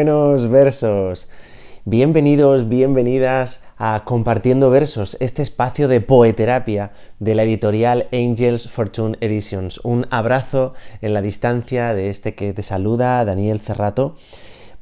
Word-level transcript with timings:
buenos 0.00 0.48
versos. 0.48 1.28
Bienvenidos, 1.84 2.70
bienvenidas 2.70 3.62
a 3.76 4.00
Compartiendo 4.06 4.70
Versos, 4.70 5.18
este 5.20 5.42
espacio 5.42 5.88
de 5.88 6.00
poeterapia 6.00 6.92
de 7.18 7.34
la 7.34 7.42
editorial 7.42 8.08
Angels 8.10 8.66
Fortune 8.66 9.18
Editions. 9.20 9.78
Un 9.84 10.06
abrazo 10.08 10.72
en 11.02 11.12
la 11.12 11.20
distancia 11.20 11.92
de 11.92 12.08
este 12.08 12.34
que 12.34 12.54
te 12.54 12.62
saluda, 12.62 13.22
Daniel 13.26 13.60
Cerrato. 13.60 14.16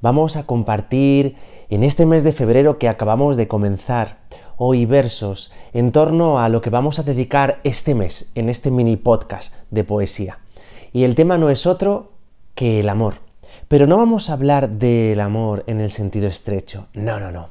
Vamos 0.01 0.37
a 0.37 0.47
compartir 0.47 1.35
en 1.69 1.83
este 1.83 2.07
mes 2.07 2.23
de 2.23 2.33
febrero 2.33 2.79
que 2.79 2.89
acabamos 2.89 3.37
de 3.37 3.49
comenzar 3.49 4.19
hoy 4.57 4.87
versos 4.87 5.51
en 5.73 5.91
torno 5.91 6.39
a 6.39 6.49
lo 6.49 6.61
que 6.61 6.71
vamos 6.71 7.01
a 7.01 7.03
dedicar 7.03 7.59
este 7.65 7.97
mes 7.97 8.31
en 8.37 8.49
este 8.49 8.71
mini 8.71 8.95
podcast 8.95 9.53
de 9.73 9.83
poesía. 9.83 10.39
Y 10.93 11.03
el 11.03 11.17
tema 11.17 11.39
no 11.39 11.51
es 11.51 11.67
otro 11.67 12.13
que 12.55 12.79
el 12.79 12.89
amor. 12.89 13.28
Pero 13.69 13.87
no 13.87 13.99
vamos 13.99 14.31
a 14.31 14.33
hablar 14.33 14.71
del 14.71 15.21
amor 15.21 15.63
en 15.67 15.83
el 15.83 15.91
sentido 15.91 16.27
estrecho. 16.27 16.87
No, 16.95 17.21
no, 17.21 17.31
no. 17.31 17.51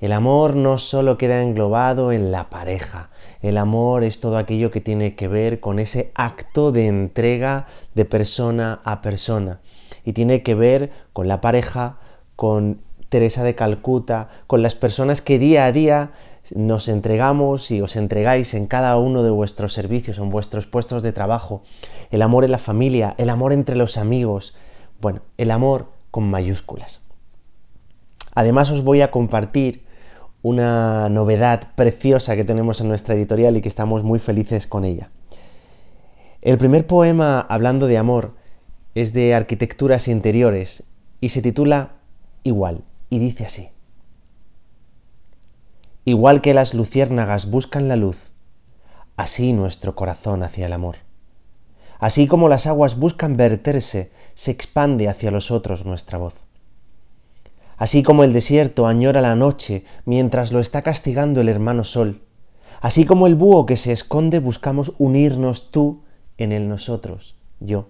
El 0.00 0.12
amor 0.12 0.54
no 0.54 0.78
solo 0.78 1.18
queda 1.18 1.42
englobado 1.42 2.12
en 2.12 2.30
la 2.30 2.50
pareja. 2.50 3.10
El 3.42 3.58
amor 3.58 4.04
es 4.04 4.20
todo 4.20 4.38
aquello 4.38 4.70
que 4.70 4.80
tiene 4.80 5.16
que 5.16 5.26
ver 5.26 5.58
con 5.58 5.80
ese 5.80 6.12
acto 6.14 6.70
de 6.70 6.86
entrega 6.86 7.66
de 7.96 8.04
persona 8.04 8.80
a 8.84 9.02
persona. 9.02 9.58
Y 10.04 10.12
tiene 10.12 10.44
que 10.44 10.54
ver 10.54 10.92
con 11.12 11.26
la 11.26 11.40
pareja, 11.40 11.98
con 12.36 12.80
Teresa 13.08 13.42
de 13.42 13.56
Calcuta, 13.56 14.28
con 14.46 14.62
las 14.62 14.76
personas 14.76 15.20
que 15.20 15.40
día 15.40 15.64
a 15.64 15.72
día 15.72 16.12
nos 16.54 16.86
entregamos 16.86 17.72
y 17.72 17.80
os 17.80 17.96
entregáis 17.96 18.54
en 18.54 18.68
cada 18.68 18.96
uno 18.96 19.24
de 19.24 19.30
vuestros 19.30 19.72
servicios, 19.72 20.18
en 20.18 20.30
vuestros 20.30 20.66
puestos 20.66 21.02
de 21.02 21.12
trabajo, 21.12 21.62
el 22.12 22.22
amor 22.22 22.44
en 22.44 22.52
la 22.52 22.58
familia, 22.58 23.16
el 23.18 23.30
amor 23.30 23.52
entre 23.52 23.74
los 23.74 23.96
amigos, 23.96 24.54
bueno, 25.00 25.22
el 25.36 25.50
amor 25.50 25.92
con 26.10 26.28
mayúsculas. 26.30 27.02
Además 28.34 28.70
os 28.70 28.84
voy 28.84 29.00
a 29.00 29.10
compartir 29.10 29.84
una 30.42 31.08
novedad 31.08 31.74
preciosa 31.74 32.36
que 32.36 32.44
tenemos 32.44 32.80
en 32.80 32.88
nuestra 32.88 33.14
editorial 33.14 33.56
y 33.56 33.60
que 33.60 33.68
estamos 33.68 34.04
muy 34.04 34.18
felices 34.18 34.66
con 34.66 34.84
ella. 34.84 35.10
El 36.40 36.58
primer 36.58 36.86
poema 36.86 37.40
hablando 37.40 37.86
de 37.86 37.98
amor 37.98 38.36
es 38.94 39.12
de 39.12 39.34
arquitecturas 39.34 40.08
interiores 40.08 40.84
y 41.20 41.30
se 41.30 41.42
titula 41.42 41.96
Igual 42.44 42.84
y 43.10 43.18
dice 43.18 43.44
así. 43.44 43.70
Igual 46.04 46.40
que 46.40 46.54
las 46.54 46.74
luciérnagas 46.74 47.50
buscan 47.50 47.88
la 47.88 47.96
luz, 47.96 48.32
así 49.16 49.52
nuestro 49.52 49.94
corazón 49.94 50.42
hacia 50.42 50.66
el 50.66 50.72
amor. 50.72 51.07
Así 51.98 52.26
como 52.26 52.48
las 52.48 52.66
aguas 52.66 52.98
buscan 52.98 53.36
verterse, 53.36 54.12
se 54.34 54.50
expande 54.50 55.08
hacia 55.08 55.30
los 55.30 55.50
otros 55.50 55.84
nuestra 55.84 56.18
voz. 56.18 56.34
Así 57.76 58.02
como 58.02 58.24
el 58.24 58.32
desierto 58.32 58.86
añora 58.86 59.20
la 59.20 59.36
noche 59.36 59.84
mientras 60.04 60.52
lo 60.52 60.60
está 60.60 60.82
castigando 60.82 61.40
el 61.40 61.48
hermano 61.48 61.84
sol, 61.84 62.22
así 62.80 63.04
como 63.04 63.26
el 63.26 63.34
búho 63.34 63.66
que 63.66 63.76
se 63.76 63.92
esconde 63.92 64.38
buscamos 64.40 64.92
unirnos 64.98 65.70
tú 65.70 66.02
en 66.38 66.52
el 66.52 66.68
nosotros, 66.68 67.36
yo. 67.60 67.88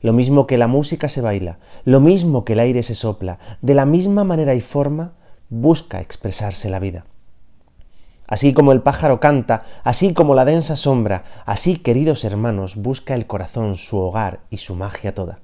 Lo 0.00 0.12
mismo 0.12 0.46
que 0.46 0.58
la 0.58 0.68
música 0.68 1.08
se 1.08 1.20
baila, 1.20 1.58
lo 1.84 2.00
mismo 2.00 2.44
que 2.44 2.52
el 2.52 2.60
aire 2.60 2.82
se 2.82 2.94
sopla, 2.94 3.38
de 3.62 3.74
la 3.74 3.84
misma 3.84 4.24
manera 4.24 4.54
y 4.54 4.60
forma 4.60 5.14
busca 5.48 6.00
expresarse 6.00 6.70
la 6.70 6.78
vida. 6.78 7.04
Así 8.28 8.52
como 8.52 8.72
el 8.72 8.82
pájaro 8.82 9.20
canta, 9.20 9.64
así 9.84 10.12
como 10.12 10.34
la 10.34 10.44
densa 10.44 10.76
sombra, 10.76 11.24
así, 11.46 11.78
queridos 11.78 12.24
hermanos, 12.24 12.76
busca 12.76 13.14
el 13.14 13.26
corazón 13.26 13.74
su 13.74 13.96
hogar 13.96 14.40
y 14.50 14.58
su 14.58 14.74
magia 14.74 15.14
toda. 15.14 15.40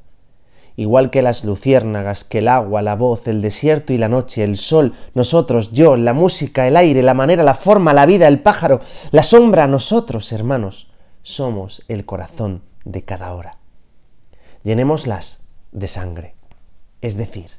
Igual 0.76 1.10
que 1.10 1.22
las 1.22 1.44
luciérnagas, 1.44 2.24
que 2.24 2.38
el 2.38 2.48
agua, 2.48 2.82
la 2.82 2.94
voz, 2.94 3.26
el 3.26 3.40
desierto 3.40 3.94
y 3.94 3.98
la 3.98 4.08
noche, 4.08 4.44
el 4.44 4.58
sol, 4.58 4.92
nosotros, 5.14 5.72
yo, 5.72 5.96
la 5.96 6.12
música, 6.12 6.68
el 6.68 6.76
aire, 6.76 7.02
la 7.02 7.14
manera, 7.14 7.42
la 7.42 7.54
forma, 7.54 7.94
la 7.94 8.04
vida, 8.04 8.28
el 8.28 8.40
pájaro, 8.40 8.80
la 9.12 9.22
sombra, 9.22 9.66
nosotros, 9.66 10.30
hermanos, 10.32 10.90
somos 11.22 11.84
el 11.88 12.04
corazón 12.04 12.62
de 12.84 13.02
cada 13.02 13.32
hora. 13.34 13.56
Llenémoslas 14.62 15.42
de 15.72 15.88
sangre, 15.88 16.34
es 17.00 17.16
decir, 17.16 17.52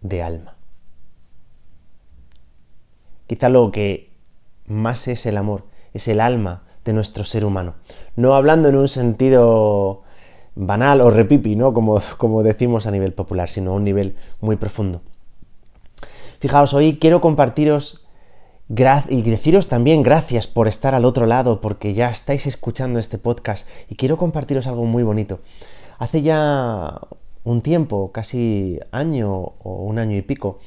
de 0.00 0.22
alma. 0.22 0.56
Quizá 3.28 3.48
lo 3.48 3.70
que 3.70 4.15
más 4.66 5.08
es 5.08 5.26
el 5.26 5.36
amor, 5.36 5.64
es 5.94 6.08
el 6.08 6.20
alma 6.20 6.62
de 6.84 6.92
nuestro 6.92 7.24
ser 7.24 7.44
humano. 7.44 7.74
No 8.14 8.34
hablando 8.34 8.68
en 8.68 8.76
un 8.76 8.88
sentido 8.88 10.02
banal 10.54 11.00
o 11.00 11.10
repipi, 11.10 11.56
¿no? 11.56 11.72
Como, 11.72 12.00
como 12.18 12.42
decimos 12.42 12.86
a 12.86 12.90
nivel 12.90 13.12
popular, 13.12 13.48
sino 13.48 13.72
a 13.72 13.74
un 13.74 13.84
nivel 13.84 14.16
muy 14.40 14.56
profundo. 14.56 15.02
Fijaos, 16.38 16.74
hoy 16.74 16.98
quiero 16.98 17.20
compartiros 17.20 18.06
y 19.08 19.22
deciros 19.22 19.68
también 19.68 20.02
gracias 20.02 20.46
por 20.48 20.66
estar 20.66 20.94
al 20.94 21.04
otro 21.04 21.26
lado, 21.26 21.60
porque 21.60 21.94
ya 21.94 22.10
estáis 22.10 22.46
escuchando 22.46 22.98
este 22.98 23.16
podcast 23.16 23.68
y 23.88 23.94
quiero 23.94 24.16
compartiros 24.16 24.66
algo 24.66 24.84
muy 24.84 25.02
bonito. 25.02 25.40
Hace 25.98 26.22
ya 26.22 27.00
un 27.44 27.62
tiempo, 27.62 28.10
casi 28.12 28.80
año 28.90 29.32
o 29.32 29.84
un 29.84 29.98
año 29.98 30.16
y 30.16 30.22
pico, 30.22 30.58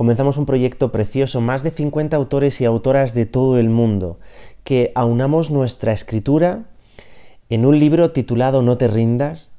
comenzamos 0.00 0.38
un 0.38 0.46
proyecto 0.46 0.92
precioso, 0.92 1.42
más 1.42 1.62
de 1.62 1.72
50 1.72 2.16
autores 2.16 2.58
y 2.62 2.64
autoras 2.64 3.12
de 3.12 3.26
todo 3.26 3.58
el 3.58 3.68
mundo, 3.68 4.18
que 4.64 4.92
aunamos 4.94 5.50
nuestra 5.50 5.92
escritura 5.92 6.62
en 7.50 7.66
un 7.66 7.78
libro 7.78 8.10
titulado 8.10 8.62
No 8.62 8.78
te 8.78 8.88
rindas, 8.88 9.52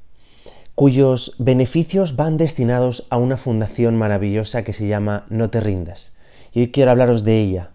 cuyos 0.74 1.36
beneficios 1.38 2.16
van 2.16 2.38
destinados 2.38 3.06
a 3.12 3.18
una 3.18 3.38
fundación 3.38 3.96
maravillosa 3.98 4.64
que 4.64 4.74
se 4.74 4.88
llama 4.88 5.28
No 5.30 5.52
te 5.52 5.60
rindas. 5.60 6.16
Y 6.54 6.62
hoy 6.62 6.72
quiero 6.72 6.90
hablaros 6.90 7.24
de 7.24 7.40
ella. 7.40 7.70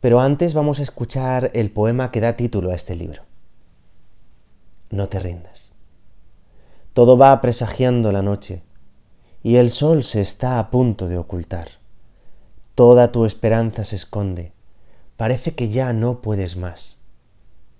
Pero 0.00 0.18
antes 0.18 0.54
vamos 0.54 0.80
a 0.80 0.82
escuchar 0.82 1.52
el 1.54 1.70
poema 1.70 2.10
que 2.10 2.20
da 2.20 2.32
título 2.32 2.72
a 2.72 2.74
este 2.74 2.96
libro. 2.96 3.22
No 4.90 5.08
te 5.08 5.20
rindas. 5.20 5.70
Todo 6.94 7.16
va 7.16 7.40
presagiando 7.40 8.10
la 8.10 8.22
noche 8.22 8.64
y 9.42 9.56
el 9.56 9.70
sol 9.70 10.04
se 10.04 10.20
está 10.20 10.58
a 10.58 10.70
punto 10.70 11.08
de 11.08 11.18
ocultar. 11.18 11.68
Toda 12.74 13.12
tu 13.12 13.24
esperanza 13.24 13.84
se 13.84 13.96
esconde. 13.96 14.52
Parece 15.16 15.54
que 15.54 15.68
ya 15.68 15.92
no 15.92 16.22
puedes 16.22 16.56
más. 16.56 17.00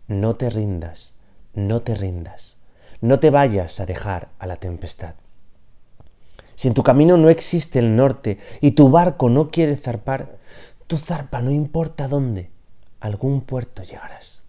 No 0.08 0.36
te 0.36 0.50
rindas, 0.50 1.14
no 1.54 1.82
te 1.82 1.94
rindas. 1.94 2.56
No 3.00 3.18
te 3.18 3.30
vayas 3.30 3.80
a 3.80 3.86
dejar 3.86 4.28
a 4.38 4.46
la 4.46 4.56
tempestad. 4.56 5.14
Si 6.54 6.68
en 6.68 6.74
tu 6.74 6.82
camino 6.82 7.16
no 7.16 7.30
existe 7.30 7.78
el 7.78 7.96
norte 7.96 8.38
y 8.60 8.72
tu 8.72 8.90
barco 8.90 9.28
no 9.28 9.50
quiere 9.50 9.76
zarpar, 9.76 10.38
tu 10.86 10.98
zarpa 10.98 11.40
no 11.40 11.50
importa 11.50 12.06
dónde, 12.06 12.50
algún 13.00 13.40
puerto 13.40 13.82
llegarás. 13.82 14.44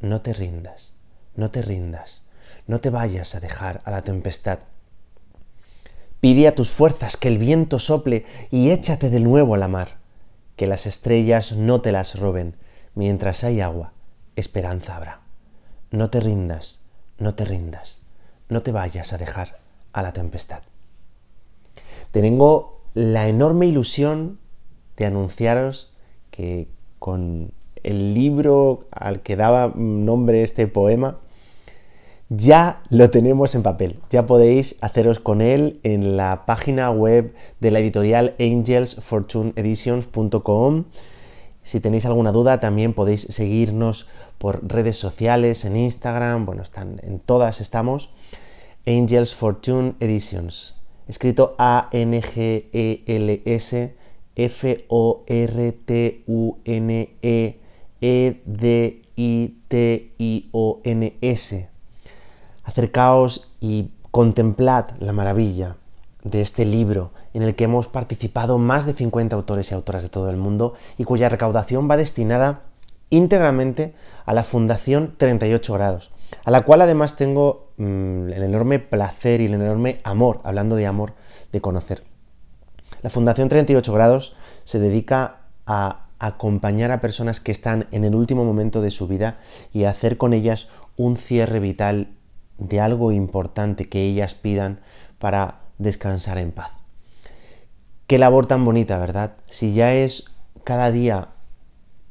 No 0.00 0.22
te 0.22 0.32
rindas, 0.32 0.94
no 1.36 1.50
te 1.50 1.62
rindas, 1.62 2.24
no 2.66 2.80
te 2.80 2.90
vayas 2.90 3.34
a 3.34 3.40
dejar 3.40 3.82
a 3.84 3.90
la 3.90 4.02
tempestad. 4.02 4.60
Pide 6.22 6.46
a 6.46 6.54
tus 6.54 6.70
fuerzas 6.70 7.16
que 7.16 7.26
el 7.26 7.36
viento 7.36 7.80
sople 7.80 8.26
y 8.52 8.70
échate 8.70 9.10
de 9.10 9.18
nuevo 9.18 9.56
a 9.56 9.58
la 9.58 9.66
mar, 9.66 9.98
que 10.54 10.68
las 10.68 10.86
estrellas 10.86 11.50
no 11.50 11.80
te 11.80 11.90
las 11.90 12.16
roben, 12.16 12.54
mientras 12.94 13.42
hay 13.42 13.60
agua, 13.60 13.92
esperanza 14.36 14.94
habrá. 14.94 15.22
No 15.90 16.10
te 16.10 16.20
rindas, 16.20 16.84
no 17.18 17.34
te 17.34 17.44
rindas, 17.44 18.06
no 18.48 18.62
te 18.62 18.70
vayas 18.70 19.12
a 19.12 19.18
dejar 19.18 19.58
a 19.92 20.00
la 20.02 20.12
tempestad. 20.12 20.62
Tengo 22.12 22.82
la 22.94 23.26
enorme 23.26 23.66
ilusión 23.66 24.38
de 24.96 25.06
anunciaros 25.06 25.92
que 26.30 26.68
con 27.00 27.50
el 27.82 28.14
libro 28.14 28.86
al 28.92 29.22
que 29.22 29.34
daba 29.34 29.72
nombre 29.74 30.44
este 30.44 30.68
poema, 30.68 31.18
ya 32.36 32.82
lo 32.88 33.10
tenemos 33.10 33.54
en 33.54 33.62
papel. 33.62 34.00
Ya 34.10 34.26
podéis 34.26 34.76
haceros 34.80 35.20
con 35.20 35.42
él 35.42 35.80
en 35.82 36.16
la 36.16 36.46
página 36.46 36.90
web 36.90 37.34
de 37.60 37.70
la 37.70 37.80
editorial 37.80 38.34
angelsfortuneeditions.com. 38.38 40.84
Si 41.62 41.80
tenéis 41.80 42.06
alguna 42.06 42.32
duda, 42.32 42.58
también 42.58 42.94
podéis 42.94 43.20
seguirnos 43.22 44.08
por 44.38 44.66
redes 44.66 44.96
sociales, 44.96 45.64
en 45.64 45.76
Instagram, 45.76 46.44
bueno, 46.46 46.62
están 46.62 46.98
en 47.02 47.20
todas 47.20 47.60
estamos. 47.60 48.10
Angels 48.86 49.34
Fortune 49.34 49.94
Editions, 50.00 50.76
escrito 51.06 51.54
A-N-G-E-L-S 51.58 52.22
F-O-R-T-U-N-E 54.34 55.18
E-D-I-T-I-O-N-S 58.00 58.92
Acercaos 62.64 63.52
y 63.60 63.90
contemplad 64.10 64.90
la 64.98 65.12
maravilla 65.12 65.76
de 66.24 66.40
este 66.40 66.64
libro 66.64 67.12
en 67.34 67.42
el 67.42 67.54
que 67.54 67.64
hemos 67.64 67.88
participado 67.88 68.58
más 68.58 68.86
de 68.86 68.92
50 68.92 69.34
autores 69.34 69.70
y 69.70 69.74
autoras 69.74 70.02
de 70.02 70.08
todo 70.08 70.30
el 70.30 70.36
mundo 70.36 70.74
y 70.98 71.04
cuya 71.04 71.28
recaudación 71.28 71.90
va 71.90 71.96
destinada 71.96 72.62
íntegramente 73.10 73.94
a 74.24 74.32
la 74.32 74.44
Fundación 74.44 75.14
38 75.18 75.74
grados, 75.74 76.12
a 76.44 76.50
la 76.50 76.62
cual 76.62 76.80
además 76.80 77.16
tengo 77.16 77.72
mm, 77.76 78.32
el 78.32 78.42
enorme 78.42 78.78
placer 78.78 79.40
y 79.40 79.46
el 79.46 79.54
enorme 79.54 80.00
amor, 80.04 80.40
hablando 80.44 80.76
de 80.76 80.86
amor, 80.86 81.14
de 81.52 81.60
conocer. 81.60 82.04
La 83.02 83.10
Fundación 83.10 83.48
38 83.48 83.92
Grados 83.92 84.36
se 84.64 84.78
dedica 84.78 85.40
a 85.66 86.06
acompañar 86.18 86.92
a 86.92 87.00
personas 87.00 87.40
que 87.40 87.52
están 87.52 87.86
en 87.90 88.04
el 88.04 88.14
último 88.14 88.44
momento 88.44 88.80
de 88.80 88.92
su 88.92 89.08
vida 89.08 89.38
y 89.72 89.84
hacer 89.84 90.16
con 90.16 90.32
ellas 90.32 90.68
un 90.96 91.16
cierre 91.16 91.58
vital 91.58 92.14
de 92.68 92.80
algo 92.80 93.12
importante 93.12 93.88
que 93.88 94.02
ellas 94.02 94.34
pidan 94.34 94.80
para 95.18 95.60
descansar 95.78 96.38
en 96.38 96.52
paz. 96.52 96.70
Qué 98.06 98.18
labor 98.18 98.46
tan 98.46 98.64
bonita, 98.64 98.98
¿verdad? 98.98 99.32
Si 99.48 99.72
ya 99.72 99.94
es 99.94 100.30
cada 100.64 100.90
día 100.90 101.28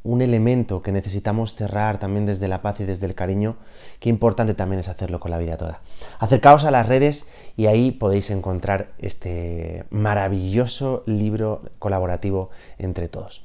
un 0.04 0.22
elemento 0.22 0.82
que 0.82 0.92
necesitamos 0.92 1.54
cerrar 1.54 2.00
también 2.00 2.26
desde 2.26 2.48
la 2.48 2.62
paz 2.62 2.80
y 2.80 2.86
desde 2.86 3.06
el 3.06 3.14
cariño, 3.14 3.58
qué 4.00 4.10
importante 4.10 4.56
también 4.56 4.80
es 4.80 4.90
hacerlo 4.90 5.20
con 5.20 5.32
la 5.32 5.38
vida 5.38 5.58
toda. 5.58 5.82
Acercaos 6.20 6.64
a 6.64 6.72
las 6.72 6.88
redes 6.88 7.28
y 7.56 7.68
ahí 7.68 7.92
podéis 7.92 8.32
encontrar 8.32 8.94
este 8.98 9.86
maravilloso 9.92 11.04
libro 11.06 11.62
colaborativo 11.78 12.50
entre 12.80 13.08
todos. 13.08 13.44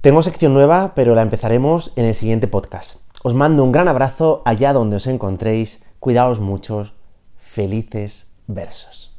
Tengo 0.00 0.22
sección 0.22 0.54
nueva, 0.54 0.92
pero 0.94 1.14
la 1.14 1.22
empezaremos 1.22 1.92
en 1.96 2.06
el 2.06 2.14
siguiente 2.14 2.48
podcast. 2.48 3.00
Os 3.22 3.34
mando 3.34 3.64
un 3.64 3.72
gran 3.72 3.88
abrazo 3.88 4.42
allá 4.44 4.72
donde 4.72 4.96
os 4.96 5.06
encontréis, 5.06 5.82
cuidaos 6.04 6.38
mucho, 6.38 6.92
felices 7.38 8.30
versos. 8.46 9.13